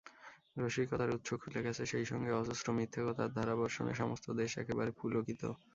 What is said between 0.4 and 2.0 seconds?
রসিকতার উৎস খুলে গেছে,